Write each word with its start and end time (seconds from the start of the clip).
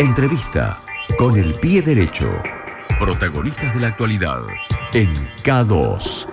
Entrevista 0.00 0.80
con 1.18 1.38
el 1.38 1.52
pie 1.60 1.82
derecho. 1.82 2.30
Protagonistas 2.98 3.74
de 3.74 3.80
la 3.82 3.88
actualidad 3.88 4.40
en 4.94 5.10
K2 5.44 6.26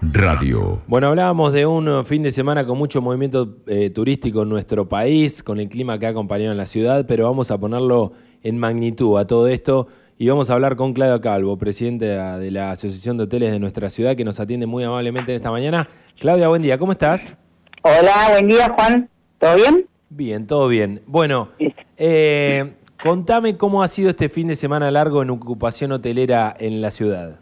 Radio. 0.00 0.80
Bueno, 0.86 1.08
hablábamos 1.08 1.52
de 1.52 1.66
un 1.66 2.06
fin 2.06 2.22
de 2.22 2.32
semana 2.32 2.64
con 2.64 2.78
mucho 2.78 3.02
movimiento 3.02 3.58
eh, 3.66 3.90
turístico 3.90 4.44
en 4.44 4.48
nuestro 4.48 4.88
país, 4.88 5.42
con 5.42 5.60
el 5.60 5.68
clima 5.68 5.98
que 5.98 6.06
ha 6.06 6.08
acompañado 6.08 6.52
en 6.52 6.56
la 6.56 6.64
ciudad, 6.64 7.04
pero 7.06 7.26
vamos 7.26 7.50
a 7.50 7.60
ponerlo 7.60 8.12
en 8.42 8.56
magnitud 8.56 9.18
a 9.18 9.26
todo 9.26 9.48
esto 9.48 9.88
y 10.16 10.26
vamos 10.26 10.48
a 10.48 10.54
hablar 10.54 10.76
con 10.76 10.94
Claudio 10.94 11.20
Calvo, 11.20 11.58
presidente 11.58 12.06
de 12.06 12.50
la 12.50 12.70
Asociación 12.70 13.18
de 13.18 13.24
Hoteles 13.24 13.52
de 13.52 13.58
nuestra 13.58 13.90
ciudad, 13.90 14.16
que 14.16 14.24
nos 14.24 14.40
atiende 14.40 14.64
muy 14.64 14.82
amablemente 14.82 15.32
en 15.32 15.36
esta 15.36 15.50
mañana. 15.50 15.90
Claudia, 16.18 16.48
buen 16.48 16.62
día, 16.62 16.78
¿cómo 16.78 16.92
estás? 16.92 17.36
Hola, 17.82 18.30
buen 18.30 18.48
día 18.48 18.72
Juan, 18.74 19.10
¿todo 19.38 19.56
bien? 19.56 19.86
Bien, 20.08 20.46
todo 20.46 20.68
bien. 20.68 21.02
Bueno, 21.06 21.50
eh, 21.98 22.76
contame 23.02 23.56
cómo 23.56 23.82
ha 23.82 23.88
sido 23.88 24.10
este 24.10 24.28
fin 24.28 24.48
de 24.48 24.56
semana 24.56 24.90
largo 24.90 25.22
en 25.22 25.30
ocupación 25.30 25.92
hotelera 25.92 26.54
en 26.58 26.80
la 26.80 26.90
ciudad. 26.90 27.38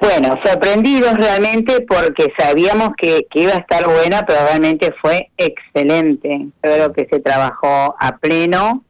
Bueno, 0.00 0.28
sorprendidos 0.44 1.14
realmente 1.14 1.84
porque 1.86 2.32
sabíamos 2.38 2.90
que, 2.96 3.26
iba 3.34 3.52
a 3.52 3.58
estar 3.58 3.84
buena, 3.84 4.24
pero 4.26 4.40
realmente 4.46 4.94
fue 5.00 5.28
excelente. 5.36 6.46
Creo 6.60 6.92
que 6.92 7.06
se 7.10 7.20
trabajó 7.20 7.96
a 7.98 8.16
pleno, 8.18 8.84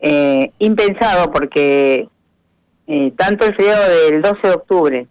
eh, 0.00 0.52
impensado 0.58 1.30
porque 1.32 2.08
eh, 2.86 3.12
tanto 3.16 3.46
el 3.46 3.54
feriado 3.54 3.82
del 3.88 4.20
12 4.20 4.38
de 4.42 4.54
octubre 4.54 5.06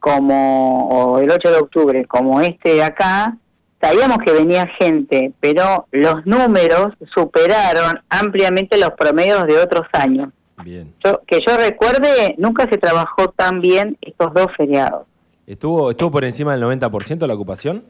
como 0.00 0.88
o 0.88 1.18
el 1.18 1.30
8 1.30 1.50
de 1.50 1.58
octubre 1.58 2.04
como 2.06 2.40
este 2.40 2.74
de 2.74 2.82
acá 2.82 3.36
sabíamos 3.82 4.18
que 4.24 4.32
venía 4.32 4.66
gente 4.78 5.32
pero 5.40 5.86
los 5.90 6.24
números 6.24 6.94
superaron 7.14 8.00
ampliamente 8.08 8.78
los 8.78 8.90
promedios 8.92 9.44
de 9.46 9.58
otros 9.58 9.86
años. 9.92 10.28
Bien. 10.64 10.94
Que 11.26 11.40
yo 11.46 11.56
recuerde 11.56 12.36
nunca 12.38 12.68
se 12.70 12.78
trabajó 12.78 13.28
tan 13.30 13.60
bien 13.60 13.98
estos 14.00 14.32
dos 14.32 14.46
feriados. 14.56 15.06
Estuvo 15.46 15.90
estuvo 15.90 16.10
por 16.12 16.24
encima 16.24 16.56
del 16.56 16.62
90% 16.62 17.26
la 17.26 17.34
ocupación 17.34 17.84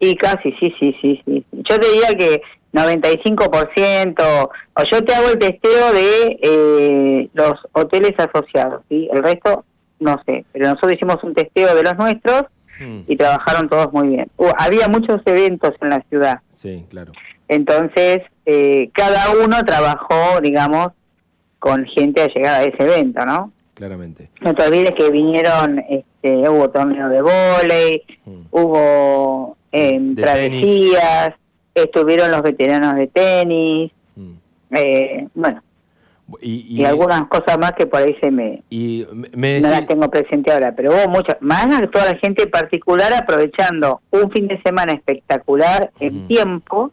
y 0.00 0.14
casi 0.16 0.52
sí 0.60 0.74
sí 0.78 0.94
sí 1.00 1.22
sí. 1.24 1.46
Yo 1.52 1.78
te 1.78 1.88
diría 1.88 2.08
que 2.18 2.42
95%, 2.76 4.48
o 4.74 4.82
yo 4.90 5.04
te 5.04 5.14
hago 5.14 5.30
el 5.30 5.38
testeo 5.38 5.92
de 5.92 6.38
eh, 6.42 7.28
los 7.32 7.54
hoteles 7.72 8.12
asociados, 8.18 8.82
¿sí? 8.88 9.08
El 9.10 9.22
resto, 9.22 9.64
no 9.98 10.20
sé, 10.26 10.44
pero 10.52 10.68
nosotros 10.68 10.92
hicimos 10.92 11.16
un 11.22 11.34
testeo 11.34 11.74
de 11.74 11.82
los 11.82 11.96
nuestros 11.96 12.44
hmm. 12.78 13.00
y 13.06 13.16
trabajaron 13.16 13.68
todos 13.68 13.92
muy 13.92 14.08
bien. 14.08 14.30
había 14.58 14.88
muchos 14.88 15.20
eventos 15.24 15.72
en 15.80 15.90
la 15.90 16.02
ciudad. 16.08 16.40
Sí, 16.52 16.86
claro. 16.88 17.12
Entonces, 17.48 18.22
eh, 18.44 18.90
cada 18.92 19.32
uno 19.44 19.62
trabajó, 19.64 20.40
digamos, 20.42 20.88
con 21.58 21.84
gente 21.86 22.22
a 22.22 22.26
llegar 22.28 22.60
a 22.60 22.64
ese 22.64 22.82
evento, 22.82 23.24
¿no? 23.24 23.52
Claramente. 23.74 24.30
No 24.40 24.54
te 24.54 24.64
olvides 24.64 24.92
que 24.96 25.10
vinieron, 25.10 25.82
este, 25.88 26.48
hubo 26.48 26.70
torneo 26.70 27.08
de 27.08 27.22
vóley, 27.22 28.02
hmm. 28.24 28.42
hubo 28.50 29.56
eh, 29.72 30.00
travesías, 30.16 31.34
estuvieron 31.74 32.30
los 32.30 32.42
veteranos 32.42 32.94
de 32.94 33.06
tenis, 33.08 33.92
mm. 34.14 34.32
eh, 34.74 35.28
bueno, 35.34 35.62
y, 36.40 36.84
algunas 36.84 37.28
cosas 37.28 37.58
más 37.58 37.72
que 37.72 37.86
por 37.86 38.02
ahí 38.02 38.16
se 38.20 38.30
me, 38.30 38.62
y 38.68 39.06
no 39.12 39.70
las 39.70 39.86
tengo 39.86 40.10
presente 40.10 40.52
ahora, 40.52 40.74
pero 40.74 40.90
hubo 40.92 41.08
muchas, 41.08 41.36
más 41.40 41.68
toda 41.90 42.12
la 42.12 42.18
gente 42.18 42.46
particular 42.48 43.12
aprovechando 43.12 44.00
un 44.10 44.30
fin 44.32 44.48
de 44.48 44.60
semana 44.62 44.92
espectacular 44.92 45.90
en 46.00 46.24
mm. 46.24 46.28
tiempo 46.28 46.92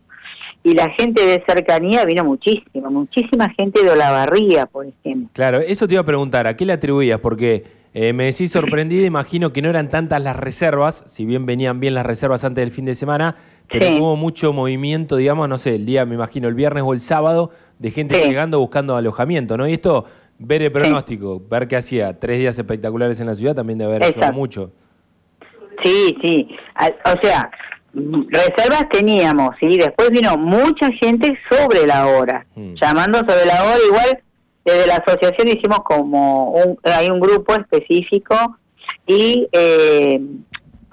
y 0.63 0.73
la 0.73 0.89
gente 0.91 1.25
de 1.25 1.43
cercanía 1.47 2.05
vino 2.05 2.23
muchísimo, 2.23 2.89
muchísima 2.89 3.49
gente 3.49 3.83
de 3.83 3.91
Olavarría, 3.91 4.65
por 4.65 4.85
ejemplo. 4.85 5.29
Claro, 5.33 5.59
eso 5.59 5.87
te 5.87 5.95
iba 5.95 6.01
a 6.01 6.05
preguntar, 6.05 6.47
¿a 6.47 6.55
qué 6.55 6.65
le 6.65 6.73
atribuías? 6.73 7.19
Porque 7.19 7.63
eh, 7.93 8.11
me 8.13 8.25
decís 8.25 8.51
sorprendida, 8.51 9.05
imagino 9.05 9.53
que 9.53 9.61
no 9.61 9.69
eran 9.69 9.89
tantas 9.89 10.21
las 10.21 10.35
reservas, 10.35 11.03
si 11.05 11.25
bien 11.25 11.45
venían 11.45 11.79
bien 11.79 11.93
las 11.93 12.05
reservas 12.05 12.43
antes 12.43 12.63
del 12.63 12.71
fin 12.71 12.85
de 12.85 12.95
semana, 12.95 13.35
pero 13.69 13.87
hubo 13.97 14.15
mucho 14.15 14.51
movimiento, 14.51 15.15
digamos, 15.15 15.47
no 15.47 15.57
sé, 15.57 15.75
el 15.75 15.85
día, 15.85 16.05
me 16.05 16.15
imagino, 16.15 16.47
el 16.47 16.55
viernes 16.55 16.83
o 16.85 16.93
el 16.93 16.99
sábado, 16.99 17.51
de 17.77 17.91
gente 17.91 18.25
llegando 18.25 18.59
buscando 18.59 18.95
alojamiento, 18.95 19.57
¿no? 19.57 19.67
Y 19.67 19.73
esto, 19.73 20.05
ver 20.39 20.63
el 20.63 20.71
pronóstico, 20.71 21.41
ver 21.49 21.67
que 21.67 21.75
hacía 21.75 22.19
tres 22.19 22.39
días 22.39 22.57
espectaculares 22.57 23.19
en 23.19 23.27
la 23.27 23.35
ciudad, 23.35 23.55
también 23.55 23.77
debe 23.77 23.95
haber 23.95 24.09
ayudado 24.09 24.33
mucho. 24.33 24.71
Sí, 25.83 26.15
sí. 26.21 26.47
O 27.05 27.21
sea, 27.21 27.51
reservas 27.93 28.89
teníamos, 28.91 29.51
¿sí? 29.59 29.77
Después 29.77 30.09
vino 30.09 30.35
mucha 30.37 30.89
gente 31.01 31.37
sobre 31.49 31.85
la 31.85 32.07
hora, 32.07 32.45
mm. 32.55 32.73
llamando 32.81 33.19
sobre 33.19 33.45
la 33.45 33.63
hora, 33.63 33.77
igual 33.87 34.22
desde 34.65 34.87
la 34.87 34.95
asociación 34.95 35.47
hicimos 35.47 35.79
como 35.79 36.51
un, 36.51 36.79
hay 36.83 37.09
un 37.09 37.19
grupo 37.19 37.53
específico 37.53 38.35
y 39.05 39.47
eh, 39.51 40.19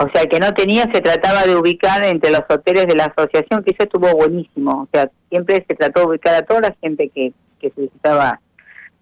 o 0.02 0.08
sea, 0.14 0.24
que 0.24 0.38
no 0.40 0.54
tenía, 0.54 0.84
se 0.94 1.02
trataba 1.02 1.42
de 1.42 1.54
ubicar 1.54 2.02
entre 2.04 2.30
los 2.30 2.40
hoteles 2.48 2.86
de 2.86 2.94
la 2.94 3.12
asociación, 3.14 3.62
que 3.62 3.72
eso 3.72 3.82
estuvo 3.82 4.10
buenísimo. 4.14 4.84
O 4.84 4.88
sea, 4.90 5.10
siempre 5.28 5.62
se 5.68 5.74
trató 5.74 6.00
de 6.00 6.06
ubicar 6.06 6.34
a 6.36 6.42
toda 6.42 6.60
la 6.60 6.76
gente 6.80 7.10
que, 7.10 7.34
que 7.60 7.70
solicitaba 7.70 8.40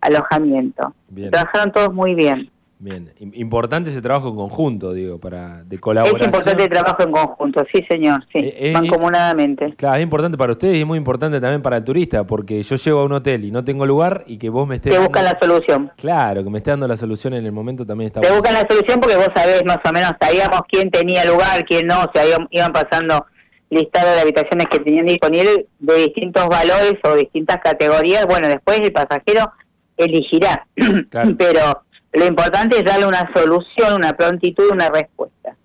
alojamiento. 0.00 0.92
Trabajaron 1.30 1.72
todos 1.72 1.94
muy 1.94 2.16
bien. 2.16 2.50
Bien, 2.80 3.12
importante 3.32 3.90
ese 3.90 4.00
trabajo 4.00 4.28
en 4.28 4.36
conjunto, 4.36 4.92
digo, 4.92 5.18
para 5.18 5.64
de 5.64 5.80
colaboración. 5.80 6.20
Es 6.20 6.26
importante 6.26 6.62
el 6.62 6.68
trabajo 6.68 7.02
en 7.02 7.10
conjunto, 7.10 7.66
sí, 7.72 7.84
señor, 7.90 8.24
sí, 8.32 8.38
eh, 8.40 8.72
mancomunadamente. 8.72 9.74
Claro, 9.74 9.96
es 9.96 10.02
importante 10.04 10.38
para 10.38 10.52
ustedes 10.52 10.76
y 10.76 10.80
es 10.80 10.86
muy 10.86 10.96
importante 10.96 11.40
también 11.40 11.60
para 11.60 11.78
el 11.78 11.84
turista, 11.84 12.24
porque 12.24 12.62
yo 12.62 12.76
llego 12.76 13.00
a 13.00 13.04
un 13.04 13.12
hotel 13.12 13.44
y 13.44 13.50
no 13.50 13.64
tengo 13.64 13.84
lugar 13.84 14.22
y 14.28 14.38
que 14.38 14.48
vos 14.48 14.68
me 14.68 14.76
estés... 14.76 14.94
Te 14.94 15.00
buscan 15.00 15.24
la 15.24 15.36
solución. 15.40 15.90
Claro, 15.96 16.44
que 16.44 16.50
me 16.50 16.58
esté 16.58 16.70
dando 16.70 16.86
la 16.86 16.96
solución 16.96 17.34
en 17.34 17.46
el 17.46 17.52
momento 17.52 17.84
también 17.84 18.08
está 18.08 18.20
Te 18.20 18.30
buscan 18.30 18.54
la 18.54 18.64
solución 18.68 19.00
porque 19.00 19.16
vos 19.16 19.28
sabés 19.34 19.64
más 19.64 19.78
o 19.84 19.92
menos, 19.92 20.12
sabíamos 20.20 20.60
quién 20.68 20.90
tenía 20.92 21.24
lugar, 21.24 21.64
quién 21.64 21.88
no, 21.88 22.04
o 22.04 22.10
sea, 22.14 22.24
iban 22.50 22.72
pasando 22.72 23.26
listados 23.70 24.14
de 24.14 24.20
habitaciones 24.20 24.66
que 24.70 24.78
tenían 24.78 25.06
disponibles 25.06 25.64
de 25.80 25.94
distintos 25.96 26.46
valores 26.48 26.94
o 27.02 27.16
distintas 27.16 27.58
categorías. 27.58 28.24
Bueno, 28.26 28.46
después 28.46 28.78
el 28.80 28.92
pasajero 28.92 29.50
elegirá, 29.96 30.66
pero 31.38 31.82
lo 32.12 32.26
importante 32.26 32.78
es 32.78 32.84
darle 32.84 33.06
una 33.06 33.30
solución, 33.34 33.94
una 33.94 34.12
prontitud, 34.14 34.70
una 34.72 34.88
respuesta. 34.88 35.56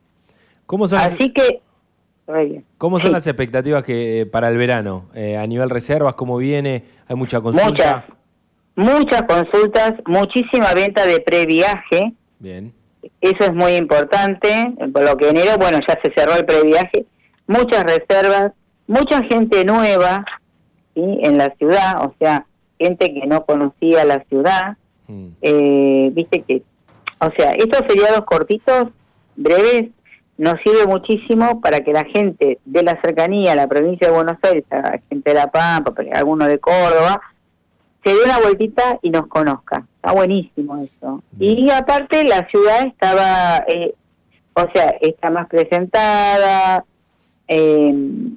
¿Cómo 0.65 0.87
son 0.87 0.99
Así 0.99 1.31
que... 1.31 1.61
¿Cómo 2.77 2.99
son 2.99 3.11
las 3.11 3.27
expectativas 3.27 3.83
que 3.83 4.21
eh, 4.21 4.25
para 4.25 4.47
el 4.47 4.57
verano? 4.57 5.09
Eh, 5.13 5.37
a 5.37 5.45
nivel 5.45 5.69
reservas, 5.69 6.13
¿cómo 6.13 6.37
viene? 6.37 6.85
¿Hay 7.07 7.17
mucha 7.17 7.41
consulta? 7.41 8.05
Muchas, 8.75 8.93
muchas 9.03 9.23
consultas, 9.23 9.93
muchísima 10.05 10.73
venta 10.73 11.05
de 11.05 11.19
previaje. 11.19 12.13
Bien. 12.39 12.73
Eso 13.19 13.43
es 13.43 13.53
muy 13.53 13.75
importante. 13.75 14.73
Por 14.93 15.03
lo 15.03 15.17
que 15.17 15.29
enero, 15.29 15.57
bueno, 15.57 15.79
ya 15.85 15.99
se 16.01 16.13
cerró 16.15 16.35
el 16.35 16.45
previaje. 16.45 17.05
Muchas 17.45 17.83
reservas, 17.83 18.53
mucha 18.87 19.21
gente 19.23 19.65
nueva 19.65 20.25
en 20.95 21.37
la 21.37 21.53
ciudad, 21.57 22.05
o 22.05 22.15
sea, 22.19 22.45
gente 22.79 23.13
que 23.13 23.27
no 23.27 23.45
conocía 23.45 24.05
la 24.05 24.23
ciudad. 24.29 24.77
Mm. 25.07 25.27
Eh, 25.41 26.11
viste 26.13 26.41
que, 26.41 26.63
o 27.19 27.29
sea, 27.37 27.51
estos 27.51 27.81
feriados 27.87 28.25
cortitos, 28.25 28.89
breves, 29.35 29.89
nos 30.37 30.59
sirve 30.61 30.87
muchísimo 30.87 31.61
para 31.61 31.81
que 31.81 31.93
la 31.93 32.05
gente 32.05 32.59
de 32.65 32.83
la 32.83 32.99
cercanía, 33.01 33.55
la 33.55 33.67
provincia 33.67 34.07
de 34.07 34.13
Buenos 34.13 34.37
Aires, 34.41 34.65
la 34.69 34.99
gente 35.09 35.29
de 35.29 35.35
La 35.35 35.51
Pampa, 35.51 35.93
alguno 36.13 36.47
de 36.47 36.59
Córdoba, 36.59 37.21
se 38.03 38.13
dé 38.13 38.23
una 38.23 38.39
vueltita 38.39 38.99
y 39.01 39.09
nos 39.09 39.27
conozca. 39.27 39.85
Está 39.95 40.11
buenísimo 40.11 40.77
eso. 40.77 41.23
Y 41.39 41.69
aparte 41.69 42.23
la 42.23 42.47
ciudad 42.49 42.85
estaba, 42.87 43.63
eh, 43.67 43.93
o 44.53 44.65
sea, 44.73 44.95
está 44.99 45.29
más 45.29 45.47
presentada, 45.47 46.83
eh, 47.47 47.91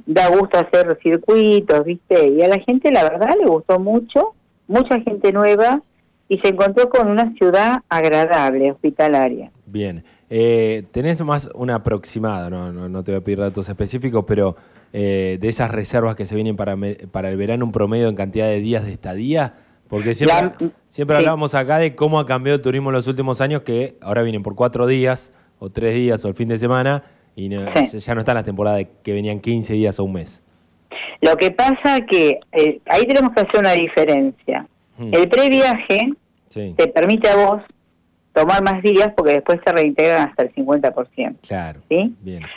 da 0.06 0.28
gusto 0.28 0.58
hacer 0.58 0.98
circuitos, 1.02 1.84
¿viste? 1.84 2.28
Y 2.28 2.42
a 2.42 2.48
la 2.48 2.58
gente 2.60 2.92
la 2.92 3.02
verdad 3.02 3.34
le 3.40 3.46
gustó 3.46 3.80
mucho, 3.80 4.34
mucha 4.68 5.00
gente 5.00 5.32
nueva 5.32 5.82
y 6.28 6.38
se 6.38 6.48
encontró 6.48 6.88
con 6.88 7.08
una 7.08 7.32
ciudad 7.34 7.82
agradable, 7.88 8.72
hospitalaria. 8.72 9.50
Bien, 9.66 10.04
eh, 10.28 10.84
tenés 10.92 11.20
más 11.22 11.48
una 11.54 11.76
aproximada, 11.76 12.50
no, 12.50 12.72
no, 12.72 13.04
te 13.04 13.12
voy 13.12 13.20
a 13.20 13.24
pedir 13.24 13.38
datos 13.38 13.68
específicos, 13.68 14.24
pero 14.26 14.56
eh, 14.92 15.38
de 15.40 15.48
esas 15.48 15.70
reservas 15.70 16.16
que 16.16 16.26
se 16.26 16.34
vienen 16.34 16.56
para, 16.56 16.76
para 17.10 17.30
el 17.30 17.36
verano, 17.36 17.64
un 17.64 17.72
promedio 17.72 18.08
en 18.08 18.16
cantidad 18.16 18.46
de 18.46 18.60
días 18.60 18.84
de 18.84 18.92
estadía, 18.92 19.54
porque 19.88 20.14
siempre, 20.14 20.70
siempre 20.88 21.16
hablábamos 21.16 21.54
acá 21.54 21.78
de 21.78 21.94
cómo 21.94 22.18
ha 22.18 22.26
cambiado 22.26 22.56
el 22.56 22.62
turismo 22.62 22.90
en 22.90 22.94
los 22.94 23.06
últimos 23.06 23.40
años, 23.40 23.62
que 23.62 23.96
ahora 24.00 24.22
vienen 24.22 24.42
por 24.42 24.56
cuatro 24.56 24.86
días, 24.86 25.32
o 25.58 25.70
tres 25.70 25.94
días, 25.94 26.24
o 26.24 26.28
el 26.28 26.34
fin 26.34 26.48
de 26.48 26.58
semana, 26.58 27.04
y 27.36 27.48
ya 27.48 28.14
no 28.14 28.20
están 28.20 28.34
las 28.34 28.44
temporadas 28.44 28.84
que 29.02 29.12
venían 29.12 29.40
15 29.40 29.74
días 29.74 30.00
o 30.00 30.04
un 30.04 30.14
mes. 30.14 30.42
Lo 31.20 31.36
que 31.36 31.50
pasa 31.50 32.00
que 32.08 32.40
eh, 32.52 32.80
ahí 32.86 33.04
tenemos 33.06 33.32
que 33.32 33.40
hacer 33.40 33.60
una 33.60 33.72
diferencia. 33.72 34.66
Mm. 34.98 35.14
El 35.14 35.28
previaje 35.28 36.12
te 36.52 36.88
permite 36.88 37.28
a 37.28 37.36
vos 37.36 37.62
tomar 38.32 38.62
más 38.62 38.82
días 38.82 39.12
porque 39.16 39.32
después 39.32 39.60
se 39.64 39.72
reintegran 39.72 40.28
hasta 40.28 40.42
el 40.42 40.54
50%. 40.54 41.36
Claro. 41.46 41.80
¿sí? 41.88 42.14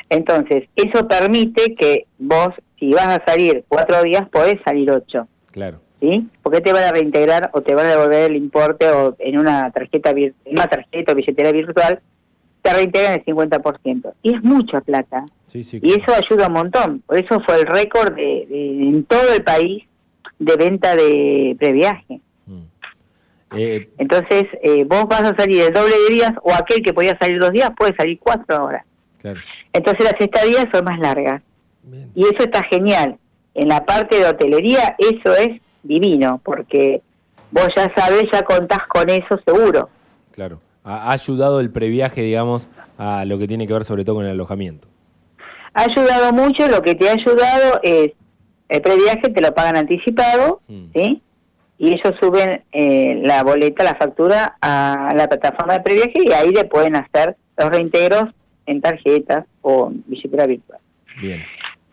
Entonces, 0.09 0.65
eso 0.75 1.07
permite 1.07 1.73
que 1.75 2.05
vos, 2.17 2.49
si 2.77 2.91
vas 2.91 3.07
a 3.07 3.23
salir 3.25 3.63
cuatro 3.67 4.03
días, 4.03 4.27
podés 4.29 4.57
salir 4.65 4.91
ocho. 4.91 5.27
Claro. 5.51 5.79
¿sí? 6.01 6.27
Porque 6.43 6.61
te 6.61 6.73
van 6.73 6.83
a 6.83 6.91
reintegrar 6.91 7.49
o 7.53 7.61
te 7.61 7.75
van 7.75 7.87
a 7.87 7.91
devolver 7.91 8.31
el 8.31 8.35
importe 8.35 8.89
o 8.89 9.15
en 9.19 9.37
una 9.37 9.71
tarjeta, 9.71 10.11
en 10.11 10.33
una 10.45 10.67
tarjeta 10.67 11.13
o 11.13 11.15
billetera 11.15 11.51
virtual, 11.51 12.01
te 12.61 12.73
reintegran 12.73 13.13
el 13.13 13.25
50%. 13.25 14.13
Y 14.21 14.35
es 14.35 14.43
mucha 14.43 14.81
plata. 14.81 15.25
Sí, 15.47 15.63
sí, 15.63 15.79
Y 15.81 15.91
eso 15.91 16.13
ayuda 16.13 16.47
un 16.47 16.53
montón. 16.53 17.03
Por 17.05 17.17
eso 17.17 17.39
fue 17.45 17.55
el 17.55 17.67
récord 17.67 18.15
de, 18.15 18.47
en 18.49 19.03
todo 19.05 19.33
el 19.33 19.43
país 19.43 19.83
de 20.39 20.55
venta 20.55 20.95
de 20.95 21.55
previaje. 21.57 22.19
Eh, 23.55 23.89
Entonces, 23.97 24.45
eh, 24.61 24.83
vos 24.85 25.05
vas 25.07 25.21
a 25.21 25.35
salir 25.35 25.61
el 25.61 25.73
doble 25.73 25.95
de 26.07 26.13
días 26.13 26.31
o 26.43 26.53
aquel 26.53 26.83
que 26.83 26.93
podía 26.93 27.17
salir 27.17 27.39
dos 27.39 27.51
días 27.51 27.71
puede 27.75 27.95
salir 27.95 28.19
cuatro 28.19 28.65
horas. 28.65 28.85
Entonces 29.73 30.05
las 30.05 30.19
estadías 30.19 30.65
son 30.73 30.85
más 30.85 30.99
largas. 30.99 31.41
Y 32.15 32.23
eso 32.23 32.43
está 32.43 32.63
genial. 32.63 33.17
En 33.55 33.67
la 33.67 33.85
parte 33.85 34.19
de 34.19 34.27
hotelería 34.27 34.95
eso 34.97 35.35
es 35.35 35.59
divino, 35.83 36.39
porque 36.43 37.01
vos 37.51 37.67
ya 37.75 37.91
sabés, 37.95 38.25
ya 38.31 38.43
contás 38.43 38.87
con 38.87 39.09
eso 39.09 39.39
seguro. 39.45 39.89
Claro. 40.31 40.61
Ha 40.83 41.11
ayudado 41.11 41.59
el 41.59 41.71
previaje, 41.71 42.21
digamos, 42.21 42.67
a 42.97 43.25
lo 43.25 43.37
que 43.37 43.47
tiene 43.47 43.67
que 43.67 43.73
ver 43.73 43.83
sobre 43.83 44.05
todo 44.05 44.15
con 44.15 44.25
el 44.25 44.31
alojamiento. 44.31 44.87
Ha 45.73 45.83
ayudado 45.83 46.31
mucho, 46.33 46.67
lo 46.67 46.81
que 46.81 46.95
te 46.95 47.09
ha 47.09 47.13
ayudado 47.13 47.79
es 47.83 48.11
el 48.69 48.81
previaje, 48.81 49.29
te 49.29 49.41
lo 49.41 49.53
pagan 49.53 49.77
anticipado, 49.77 50.61
mm. 50.67 50.85
¿sí? 50.93 51.21
Y 51.79 51.93
ellos 51.93 52.13
suben 52.21 52.61
eh, 52.73 53.19
la 53.23 53.41
boleta, 53.43 53.83
la 53.83 53.95
factura 53.95 54.57
a 54.61 55.13
la 55.15 55.27
plataforma 55.27 55.73
de 55.73 55.79
previaje 55.79 56.19
y 56.25 56.31
ahí 56.33 56.51
le 56.51 56.65
pueden 56.65 56.97
hacer 56.97 57.37
los 57.57 57.69
reintegros 57.69 58.25
en 58.65 58.81
tarjetas 58.81 59.45
o 59.61 59.89
billetera 60.05 60.45
virtual. 60.45 60.79
Bien. 61.21 61.41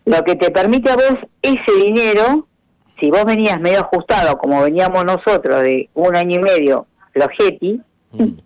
Lo 0.04 0.22
que 0.24 0.34
te 0.34 0.50
permite 0.50 0.90
a 0.90 0.96
vos 0.96 1.16
ese 1.40 1.84
dinero, 1.84 2.46
si 3.00 3.10
vos 3.10 3.24
venías 3.24 3.60
medio 3.60 3.80
ajustado, 3.80 4.38
como 4.38 4.62
veníamos 4.62 5.04
nosotros 5.04 5.62
de 5.62 5.88
un 5.94 6.14
año 6.16 6.40
y 6.40 6.42
medio, 6.42 6.86
los 7.14 7.28
GETI, 7.38 7.80
mm. 8.12 8.38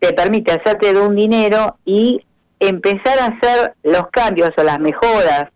te 0.00 0.12
permite 0.12 0.52
hacerte 0.52 0.92
de 0.92 1.00
un 1.00 1.14
dinero 1.14 1.76
y 1.84 2.24
empezar 2.60 3.18
a 3.20 3.26
hacer 3.26 3.74
los 3.82 4.08
cambios 4.10 4.50
o 4.56 4.62
las 4.62 4.80
mejoras 4.80 5.50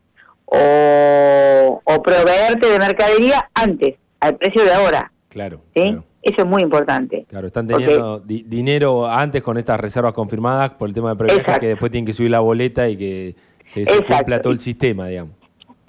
o, 0.44 1.80
o 1.84 2.02
proveerte 2.02 2.70
de 2.70 2.78
mercadería 2.78 3.50
antes, 3.54 3.96
al 4.20 4.36
precio 4.36 4.64
de 4.64 4.72
ahora. 4.72 5.10
Claro. 5.32 5.62
¿sí? 5.74 5.82
Claro. 5.82 6.04
Eso 6.22 6.42
es 6.42 6.46
muy 6.46 6.62
importante. 6.62 7.26
Claro, 7.28 7.46
están 7.48 7.66
teniendo 7.66 8.20
dinero 8.20 9.08
antes 9.08 9.42
con 9.42 9.58
estas 9.58 9.80
reservas 9.80 10.12
confirmadas 10.12 10.70
por 10.72 10.88
el 10.88 10.94
tema 10.94 11.10
de 11.10 11.16
previaje 11.16 11.58
que 11.58 11.68
después 11.68 11.90
tienen 11.90 12.06
que 12.06 12.12
subir 12.12 12.30
la 12.30 12.40
boleta 12.40 12.88
y 12.88 12.96
que 12.96 13.34
se, 13.66 13.84
cumpla 13.84 14.40
todo 14.40 14.52
el 14.52 14.60
sistema, 14.60 15.08
digamos. 15.08 15.34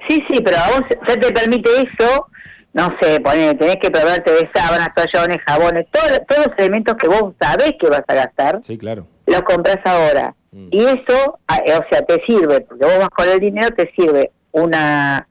Sí, 0.07 0.24
sí, 0.30 0.40
pero 0.44 0.57
a 0.57 0.69
vos 0.69 0.81
ya 1.07 1.19
te 1.19 1.31
permite 1.31 1.69
eso, 1.81 2.28
no 2.74 2.88
sé, 3.00 3.19
poner, 3.19 3.57
tenés 3.57 3.78
que 3.81 3.92
probarte 3.92 4.31
de 4.31 4.50
sábanas, 4.56 4.90
toallones, 4.95 5.38
jabones, 5.45 5.86
todos 5.92 6.48
los 6.48 6.57
elementos 6.57 6.95
que 6.95 7.07
vos 7.07 7.34
sabés 7.40 7.74
que 7.80 7.90
vas 7.90 8.04
a 8.07 8.13
gastar. 8.16 8.60
Sí, 8.63 8.78
claro. 8.78 9.06
Los 9.28 9.42
compras 9.44 9.78
ahora. 9.86 10.36
Mm. 10.51 10.68
Y 10.72 10.80
eso, 10.80 11.38
o 11.48 11.84
sea, 11.92 12.01
te 12.07 12.24
sirve, 12.25 12.62
porque 12.62 12.86
vos 12.86 12.98
vas 12.98 13.10
con 13.10 13.30
el 13.30 13.40
dinero, 13.40 13.68
te 13.75 13.92
sirve 13.95 14.31
una 14.51 15.28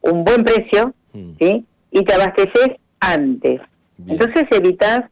un 0.00 0.24
buen 0.24 0.42
precio, 0.44 0.94
mm. 1.12 1.32
¿sí? 1.38 1.66
Y 1.90 2.04
te 2.04 2.14
abasteces 2.14 2.76
antes. 3.00 3.60
Entonces 4.06 4.44
evitas 4.50 5.04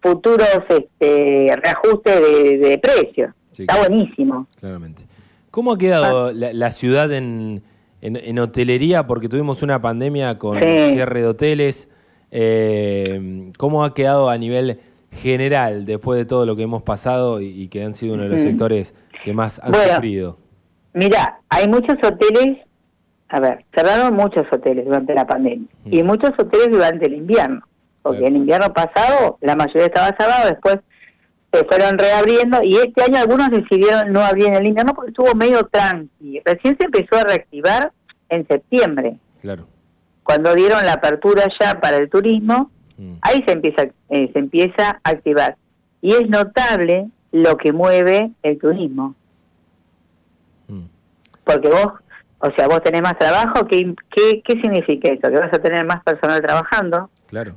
futuros 0.00 0.48
este, 0.68 1.54
reajustes 1.62 2.20
de, 2.20 2.58
de 2.58 2.78
precios. 2.78 3.32
Está 3.56 3.78
buenísimo. 3.78 4.46
Claramente. 4.58 5.04
¿Cómo 5.50 5.72
ha 5.72 5.78
quedado 5.78 6.28
ah. 6.28 6.32
la, 6.32 6.70
ciudad 6.70 7.12
en, 7.12 7.62
en, 8.00 8.38
hotelería? 8.38 9.06
Porque 9.06 9.28
tuvimos 9.28 9.62
una 9.62 9.82
pandemia 9.82 10.38
con 10.38 10.58
cierre 10.58 11.20
de 11.20 11.26
hoteles. 11.26 11.90
Eh, 12.30 13.52
¿Cómo 13.58 13.84
ha 13.84 13.92
quedado 13.92 14.30
a 14.30 14.38
nivel 14.38 14.80
general 15.12 15.84
después 15.84 16.18
de 16.18 16.24
todo 16.24 16.46
lo 16.46 16.56
que 16.56 16.62
hemos 16.62 16.82
pasado 16.82 17.42
y, 17.42 17.68
que 17.68 17.84
han 17.84 17.92
sido 17.92 18.14
uno 18.14 18.22
de 18.22 18.30
los 18.30 18.40
sectores 18.40 18.94
que 19.22 19.34
más 19.34 19.60
han 19.62 19.74
sufrido? 19.74 20.38
Mira, 20.94 21.40
hay 21.50 21.68
muchos 21.68 21.96
hoteles, 22.02 22.58
a 23.32 23.40
ver, 23.40 23.64
cerraron 23.74 24.14
muchos 24.14 24.46
hoteles 24.52 24.84
durante 24.84 25.14
la 25.14 25.26
pandemia 25.26 25.68
y 25.86 26.02
muchos 26.02 26.30
hoteles 26.38 26.70
durante 26.70 27.06
el 27.06 27.14
invierno 27.14 27.62
porque 28.02 28.26
en 28.26 28.36
invierno 28.36 28.72
pasado 28.72 29.38
la 29.40 29.56
mayoría 29.56 29.86
estaba 29.86 30.14
cerrado, 30.18 30.48
después 30.48 30.78
se 31.52 31.64
fueron 31.64 31.98
reabriendo 31.98 32.62
y 32.62 32.76
este 32.76 33.02
año 33.02 33.18
algunos 33.18 33.50
decidieron 33.50 34.12
no 34.12 34.20
abrir 34.20 34.46
en 34.46 34.54
el 34.54 34.66
invierno 34.66 34.94
porque 34.94 35.10
estuvo 35.10 35.34
medio 35.34 35.64
tranqui. 35.66 36.40
Recién 36.44 36.76
se 36.78 36.86
empezó 36.86 37.16
a 37.16 37.24
reactivar 37.24 37.92
en 38.28 38.46
septiembre. 38.48 39.16
Claro. 39.40 39.66
Cuando 40.24 40.54
dieron 40.54 40.84
la 40.84 40.94
apertura 40.94 41.44
ya 41.60 41.80
para 41.80 41.98
el 41.98 42.08
turismo, 42.08 42.70
mm. 42.96 43.14
ahí 43.20 43.42
se 43.46 43.52
empieza 43.52 43.82
eh, 44.08 44.30
se 44.32 44.38
empieza 44.38 45.00
a 45.04 45.10
activar. 45.10 45.56
Y 46.00 46.12
es 46.12 46.28
notable 46.28 47.08
lo 47.32 47.56
que 47.56 47.72
mueve 47.72 48.32
el 48.42 48.58
turismo. 48.58 49.14
Mm. 50.68 50.84
Porque 51.44 51.68
vos, 51.68 51.92
o 52.44 52.50
sea, 52.56 52.68
vos 52.68 52.82
tenés 52.82 53.02
más 53.02 53.18
trabajo, 53.18 53.66
¿qué, 53.66 53.94
qué, 54.10 54.42
qué 54.44 54.60
significa 54.60 55.12
eso? 55.12 55.30
Que 55.30 55.40
vas 55.40 55.52
a 55.52 55.62
tener 55.62 55.84
más 55.86 56.02
personal 56.02 56.42
trabajando. 56.42 57.10
Claro 57.28 57.56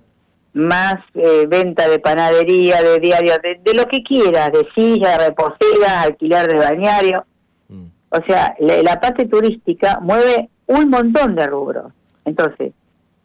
más 0.55 0.95
eh, 1.15 1.45
venta 1.49 1.87
de 1.89 1.99
panadería, 1.99 2.81
de 2.81 2.99
diario, 2.99 3.33
de, 3.43 3.73
lo 3.73 3.87
que 3.87 4.01
quieras, 4.01 4.53
de 4.53 4.65
silla, 4.73 5.17
de 5.17 5.27
reposera, 5.27 6.01
alquilar 6.01 6.47
de 6.47 6.57
bañario. 6.57 7.25
Mm. 7.67 7.87
O 8.09 8.17
sea, 8.25 8.55
la, 8.59 8.99
parte 9.01 9.25
turística 9.25 9.99
mueve 10.01 10.49
un 10.67 10.89
montón 10.89 11.35
de 11.35 11.45
rubros. 11.47 11.91
Entonces, 12.23 12.71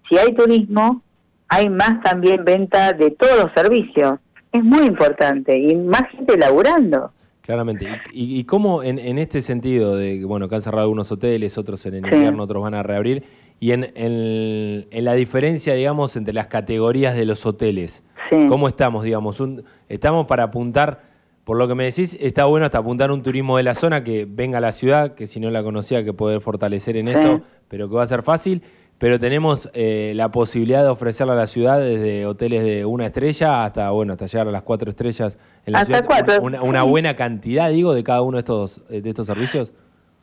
si 0.08 0.18
hay 0.18 0.34
turismo, 0.34 1.02
hay 1.46 1.68
más 1.68 2.02
también 2.02 2.44
venta 2.44 2.92
de 2.92 3.12
todos 3.12 3.44
los 3.44 3.52
servicios. 3.54 4.18
Es 4.50 4.64
muy 4.64 4.86
importante 4.86 5.56
y 5.56 5.76
más 5.76 6.02
gente 6.10 6.36
laburando. 6.36 7.12
Claramente. 7.50 7.88
¿Y, 8.12 8.38
y 8.38 8.44
cómo 8.44 8.84
en, 8.84 9.00
en, 9.00 9.18
este 9.18 9.42
sentido 9.42 9.96
de, 9.96 10.24
bueno, 10.24 10.48
que 10.48 10.54
han 10.54 10.62
cerrado 10.62 10.82
algunos 10.82 11.10
hoteles, 11.10 11.58
otros 11.58 11.84
en 11.84 11.94
el 11.94 12.04
invierno, 12.04 12.44
otros 12.44 12.62
van 12.62 12.74
a 12.74 12.84
reabrir, 12.84 13.24
y 13.58 13.72
en, 13.72 13.90
en, 13.96 15.04
la 15.04 15.14
diferencia, 15.14 15.74
digamos, 15.74 16.14
entre 16.14 16.32
las 16.32 16.46
categorías 16.46 17.16
de 17.16 17.24
los 17.24 17.44
hoteles, 17.44 18.04
¿cómo 18.48 18.68
estamos, 18.68 19.02
digamos? 19.02 19.42
estamos 19.88 20.26
para 20.26 20.44
apuntar, 20.44 21.02
por 21.42 21.56
lo 21.56 21.66
que 21.66 21.74
me 21.74 21.82
decís, 21.82 22.16
está 22.20 22.44
bueno 22.44 22.66
hasta 22.66 22.78
apuntar 22.78 23.10
un 23.10 23.24
turismo 23.24 23.56
de 23.56 23.64
la 23.64 23.74
zona 23.74 24.04
que 24.04 24.28
venga 24.30 24.58
a 24.58 24.60
la 24.60 24.70
ciudad, 24.70 25.16
que 25.16 25.26
si 25.26 25.40
no 25.40 25.50
la 25.50 25.64
conocía, 25.64 26.04
que 26.04 26.12
poder 26.12 26.40
fortalecer 26.40 26.96
en 26.96 27.08
eso, 27.08 27.40
pero 27.66 27.88
que 27.88 27.96
va 27.96 28.04
a 28.04 28.06
ser 28.06 28.22
fácil. 28.22 28.62
Pero 29.00 29.18
tenemos 29.18 29.70
eh, 29.72 30.12
la 30.14 30.28
posibilidad 30.28 30.82
de 30.82 30.90
ofrecerle 30.90 31.32
a 31.32 31.36
la 31.36 31.46
ciudad 31.46 31.80
desde 31.80 32.26
hoteles 32.26 32.62
de 32.62 32.84
una 32.84 33.06
estrella 33.06 33.64
hasta, 33.64 33.88
bueno, 33.92 34.12
hasta 34.12 34.26
llegar 34.26 34.46
a 34.46 34.50
las 34.50 34.62
cuatro 34.62 34.90
estrellas 34.90 35.38
en 35.64 35.72
la 35.72 35.86
ciudad. 35.86 36.04
Una, 36.42 36.62
una, 36.62 36.82
buena 36.82 37.16
cantidad, 37.16 37.70
digo, 37.70 37.94
de 37.94 38.04
cada 38.04 38.20
uno 38.20 38.36
de 38.36 38.40
estos, 38.40 38.86
de 38.90 39.08
estos 39.08 39.26
servicios. 39.26 39.72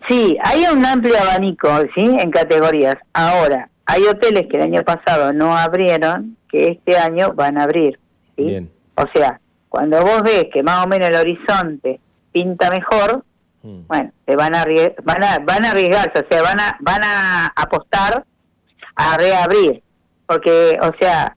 Sí, 0.07 0.37
hay 0.43 0.65
un 0.71 0.85
amplio 0.85 1.15
abanico, 1.19 1.67
¿sí? 1.95 2.05
En 2.19 2.29
categorías. 2.29 2.97
Ahora, 3.13 3.67
hay 3.87 4.03
hoteles 4.03 4.45
que 4.47 4.57
el 4.57 4.63
año 4.63 4.83
pasado 4.83 5.33
no 5.33 5.57
abrieron, 5.57 6.37
que 6.47 6.67
este 6.67 6.97
año 6.97 7.33
van 7.33 7.57
a 7.57 7.63
abrir, 7.63 7.99
¿sí? 8.35 8.43
Bien. 8.43 8.71
O 8.93 9.05
sea, 9.11 9.41
cuando 9.69 10.03
vos 10.03 10.21
ves 10.21 10.49
que 10.53 10.61
más 10.61 10.85
o 10.85 10.87
menos 10.87 11.09
el 11.09 11.15
horizonte 11.15 11.99
pinta 12.31 12.69
mejor, 12.69 13.23
mm. 13.63 13.87
bueno, 13.87 14.11
se 14.23 14.35
van 14.35 14.53
a, 14.53 14.65
van 15.03 15.23
a 15.23 15.39
van 15.39 15.65
a 15.65 15.71
arriesgarse, 15.71 16.19
o 16.19 16.25
sea, 16.29 16.43
van 16.43 16.59
a 16.59 16.77
van 16.79 17.03
a 17.03 17.47
apostar 17.55 18.23
a 18.97 19.17
reabrir, 19.17 19.81
porque, 20.25 20.77
o 20.81 20.91
sea, 20.99 21.35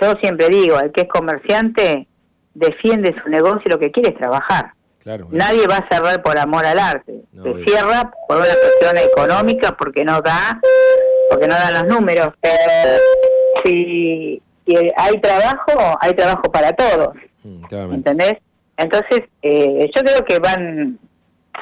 yo 0.00 0.12
siempre 0.20 0.48
digo, 0.48 0.78
el 0.80 0.90
que 0.92 1.02
es 1.02 1.08
comerciante 1.08 2.06
defiende 2.54 3.14
su 3.22 3.28
negocio 3.28 3.62
y 3.64 3.70
lo 3.70 3.78
que 3.78 3.92
quiere 3.92 4.10
es 4.10 4.16
trabajar. 4.16 4.72
Nadie 5.30 5.66
va 5.66 5.76
a 5.76 5.88
cerrar 5.88 6.22
por 6.22 6.36
amor 6.38 6.66
al 6.66 6.78
arte. 6.78 7.22
Se 7.42 7.64
cierra 7.64 8.10
por 8.26 8.36
una 8.36 8.46
cuestión 8.46 8.98
económica 8.98 9.74
porque 9.78 10.04
no 10.04 10.20
da, 10.20 10.60
porque 11.30 11.46
no 11.46 11.54
dan 11.54 11.72
los 11.74 11.86
números. 11.86 12.34
Pero 12.40 13.00
si, 13.64 14.42
hay 14.96 15.20
trabajo, 15.20 15.96
hay 16.00 16.12
trabajo 16.14 16.42
para 16.52 16.72
todos. 16.74 17.14
Mm, 17.42 17.94
¿Entendés? 17.94 18.34
Entonces, 18.76 19.22
eh, 19.40 19.90
yo 19.94 20.02
creo 20.02 20.24
que 20.26 20.38
van 20.40 20.98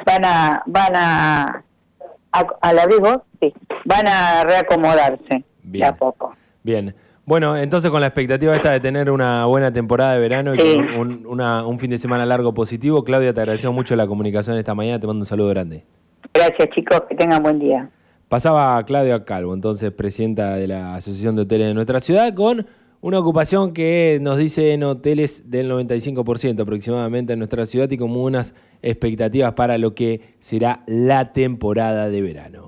van 0.04 0.25
a 0.25 0.62
van 0.66 0.97
a 0.97 1.64
a, 2.61 2.73
la 2.73 2.87
digo, 2.87 3.25
sí, 3.40 3.52
van 3.85 4.07
a 4.07 4.45
reacomodarse 4.45 5.45
de 5.62 5.85
a 5.85 5.95
poco. 5.95 6.35
Bien. 6.62 6.95
Bueno, 7.25 7.57
entonces 7.57 7.90
con 7.90 8.00
la 8.00 8.07
expectativa 8.07 8.55
esta 8.55 8.71
de 8.71 8.78
tener 8.78 9.11
una 9.11 9.47
buena 9.47 9.73
temporada 9.73 10.14
de 10.14 10.21
verano 10.21 10.55
y 10.55 10.61
un, 10.97 11.26
un, 11.26 11.78
fin 11.81 11.90
de 11.90 11.99
semana 11.99 12.25
largo 12.25 12.55
positivo, 12.55 13.02
Claudia, 13.02 13.35
te 13.35 13.40
agradecemos 13.40 13.75
mucho 13.75 13.97
la 13.97 14.07
comunicación 14.07 14.57
esta 14.59 14.76
mañana, 14.76 15.00
te 15.00 15.09
mando 15.09 15.23
un 15.23 15.26
saludo 15.26 15.49
grande. 15.49 15.85
Gracias 16.33 16.69
chicos, 16.73 17.02
que 17.09 17.16
tengan 17.16 17.43
buen 17.43 17.59
día. 17.59 17.90
Pasaba 18.28 18.81
Claudia 18.85 19.25
Calvo, 19.25 19.55
entonces 19.55 19.90
presidenta 19.90 20.55
de 20.55 20.69
la 20.69 20.95
Asociación 20.95 21.35
de 21.35 21.43
Hoteles 21.43 21.66
de 21.69 21.75
nuestra 21.75 22.00
ciudad, 22.00 22.33
con 22.33 22.66
una 23.00 23.19
ocupación 23.19 23.73
que 23.73 24.19
nos 24.21 24.38
dice 24.38 24.73
en 24.73 24.83
hoteles 24.83 25.50
del 25.50 25.71
95% 25.71 26.61
aproximadamente 26.61 27.35
en 27.35 27.38
nuestra 27.38 27.67
ciudad 27.67 27.91
y 27.91 27.99
como 27.99 28.23
unas 28.25 28.55
expectativas 28.83 29.53
para 29.55 29.79
lo 29.79 29.95
que 29.95 30.35
será 30.38 30.83
la 30.87 31.33
temporada 31.33 32.09
de 32.09 32.23
verano. 32.23 32.65